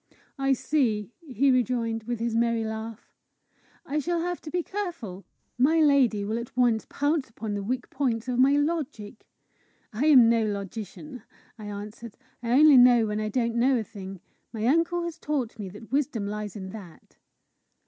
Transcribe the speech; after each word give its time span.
"I 0.39 0.53
see," 0.53 1.11
he 1.29 1.51
rejoined, 1.51 2.05
with 2.05 2.19
his 2.19 2.35
merry 2.35 2.63
laugh, 2.63 3.11
"I 3.85 3.99
shall 3.99 4.19
have 4.21 4.41
to 4.41 4.49
be 4.49 4.63
careful! 4.63 5.25
My 5.59 5.79
lady 5.79 6.25
will 6.25 6.39
at 6.39 6.57
once 6.57 6.87
pounce 6.89 7.29
upon 7.29 7.53
the 7.53 7.61
weak 7.61 7.87
points 7.91 8.27
of 8.27 8.39
my 8.39 8.53
logic!" 8.53 9.27
"I 9.93 10.07
am 10.07 10.27
no 10.27 10.43
logician," 10.43 11.21
I 11.59 11.65
answered; 11.67 12.17
"I 12.41 12.49
only 12.53 12.77
know 12.77 13.05
when 13.05 13.19
I 13.19 13.29
don't 13.29 13.53
know 13.53 13.77
a 13.77 13.83
thing. 13.83 14.19
My 14.51 14.65
uncle 14.65 15.03
has 15.03 15.19
taught 15.19 15.59
me 15.59 15.69
that 15.69 15.91
wisdom 15.91 16.25
lies 16.25 16.55
in 16.55 16.71
that." 16.71 17.17